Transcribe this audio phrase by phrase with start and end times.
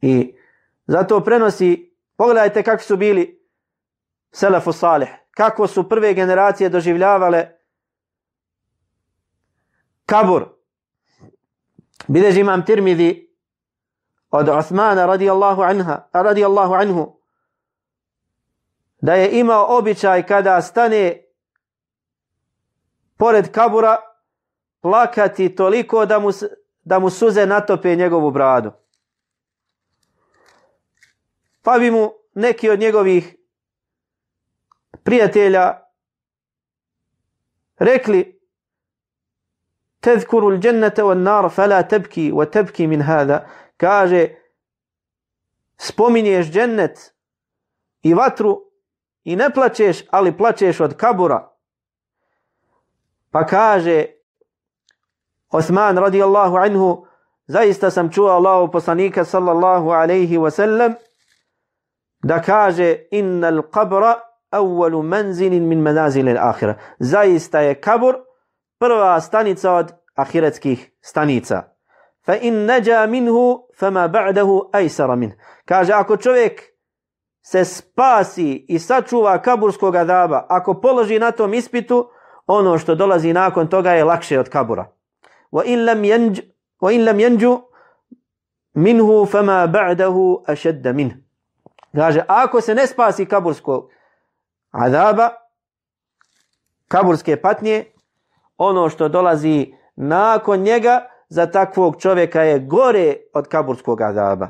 [0.00, 0.34] I
[0.86, 3.40] zato prenosi, pogledajte kako su bili
[4.32, 7.48] Selefu Salih, kako su prve generacije doživljavale
[10.06, 10.48] kabur.
[12.08, 13.30] Bileži imam Tirmidhi
[14.30, 17.20] od Osmana radijallahu, anha, radijallahu anhu
[19.00, 21.22] da je imao običaj kada stane
[23.16, 23.96] pored kabura
[24.80, 26.30] plakati toliko da mu,
[26.84, 28.72] da mu suze natope njegovu bradu.
[31.62, 33.36] Pa bi mu neki od njegovih
[35.04, 35.80] prijatelja
[37.78, 38.40] rekli
[40.00, 43.48] tezkuru l'đennete wa nar fala tebki wa tebki min hada.
[43.76, 44.28] Kaže
[45.76, 47.14] spominješ džennet
[48.02, 48.62] i vatru
[49.24, 51.50] i ne plačeš ali plačeš od kabura.
[53.30, 54.06] Pa kaže
[55.50, 57.06] Osman radijallahu anhu,
[57.46, 60.94] zaista sam čuo Allahu poslanika sallallahu alaihi wa sallam,
[62.22, 64.14] da kaže innal qabra
[64.50, 66.74] awwalu manzilin min manazil al-akhirah.
[66.98, 68.14] Zaista je kabur
[68.78, 71.62] prva stanica od ahiretskih stanica.
[72.26, 75.32] Fa in naja minhu fama ba'dahu aysara min.
[75.64, 76.62] Kaže ako čovjek
[77.42, 82.08] se spasi i sačuva kaburskog adaba, ako položi na tom ispitu,
[82.46, 84.86] ono što dolazi nakon toga je lakše od kabura.
[85.52, 86.40] Wa in lam yanj
[86.80, 87.60] wa in lam yanju
[88.74, 91.29] minhu fama ba'dahu ashad min.
[91.94, 93.90] Kaže ako se ne spasi kaburskog
[94.70, 95.30] azaba
[96.88, 97.84] kaburske patnje
[98.58, 104.48] ono što dolazi nakon njega za takvog čovjeka je gore od kaburskog azaba.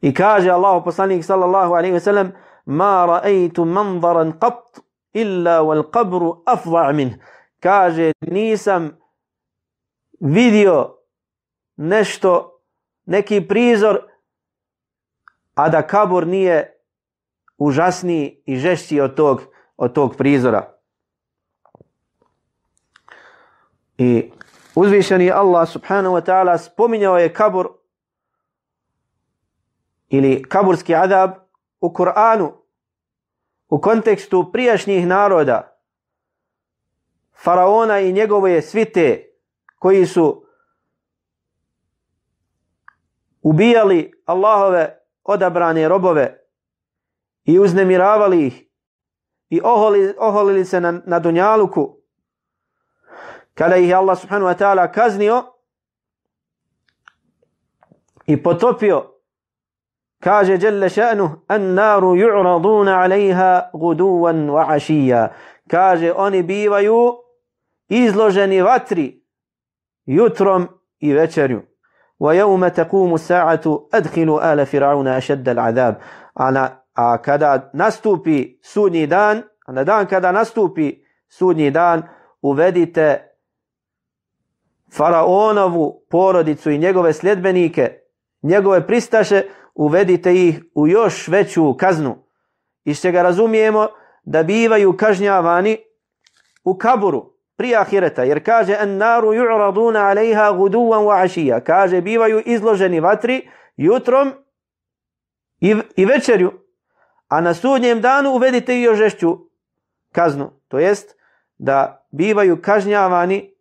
[0.00, 2.32] I kaže Allah poslanik sallallahu alaihi ve sellem
[2.66, 4.80] ma ra'aytu manzaran qat
[5.12, 7.14] illa wal qabru afza min
[7.60, 8.98] kaže nisam
[10.20, 10.94] vidio
[11.76, 12.60] nešto
[13.06, 14.02] neki prizor
[15.58, 16.80] a da kabur nije
[17.58, 19.42] užasniji i žešći od tog,
[19.76, 20.74] od tog prizora.
[23.98, 24.30] I
[24.74, 27.68] uzvišeni Allah subhanahu wa ta'ala spominjao je kabur
[30.08, 31.30] ili kaburski adab
[31.80, 32.52] u Kur'anu
[33.68, 35.80] u kontekstu prijašnjih naroda,
[37.42, 39.24] faraona i njegove svite
[39.78, 40.44] koji su
[43.42, 44.97] ubijali Allahove
[45.28, 46.38] odabrane robove
[47.44, 48.64] i uznemiravali ih
[49.50, 51.96] i oholi, oholili se na, na Dunjaluku,
[53.54, 55.44] kada ih je Allah subhanahu wa ta'ala kaznio
[58.26, 59.18] i potopio
[60.20, 65.28] Kaže Jelle še'nu, an naru ju'raduna alejha guduvan wa ašija.
[65.70, 67.14] Kaže, oni bivaju
[67.88, 69.22] izloženi vatri
[70.06, 70.68] jutrom
[70.98, 71.62] i večerju.
[72.20, 75.94] Wa jevme takumu sa'atu adhilu ala fir'auna ašedda l'adab.
[76.34, 82.02] A, na, a kada nastupi sudnji dan, a na dan kada nastupi sudnji dan,
[82.42, 83.28] uvedite
[84.92, 87.98] faraonovu porodicu i njegove sljedbenike,
[88.42, 89.42] njegove pristaše,
[89.74, 92.16] uvedite ih u još veću kaznu.
[92.84, 93.88] Iz čega razumijemo
[94.24, 95.76] da bivaju kažnjavani
[96.64, 98.22] u kaburu prije ahireta.
[98.22, 101.60] Jer kaže en naru ju'raduna alejha guduvan wa ašija.
[101.60, 104.32] Kaže bivaju izloženi vatri jutrom
[105.60, 106.52] i, i večerju.
[107.28, 109.38] A na sudnjem danu uvedite i još žešću
[110.12, 110.50] kaznu.
[110.68, 111.16] To jest
[111.58, 113.54] da bivaju kažnjavani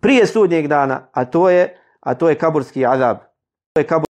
[0.00, 1.08] prije sudnjeg dana.
[1.12, 3.16] A to je, a to je kaburski azab.
[3.72, 4.07] To je kabur